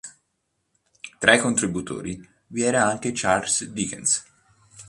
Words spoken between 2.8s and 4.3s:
anche Charles Dickens.